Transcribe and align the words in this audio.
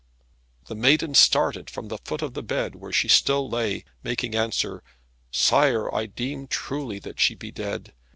The 0.65 0.73
maiden 0.73 1.13
started 1.13 1.69
from 1.69 1.89
the 1.89 1.99
foot 1.99 2.23
of 2.23 2.33
the 2.33 2.41
bed 2.41 2.73
where 2.73 2.91
she 2.91 3.07
still 3.07 3.47
lay, 3.47 3.85
making 4.01 4.33
answer, 4.33 4.81
"Sir, 5.29 5.93
I 5.93 6.07
deem 6.07 6.47
truly 6.47 6.97
that 6.97 7.19
she 7.19 7.35
be 7.35 7.51
dead. 7.51 7.93